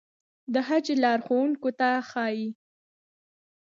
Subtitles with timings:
[0.53, 2.47] د حج لارښوونکو ته ښايي.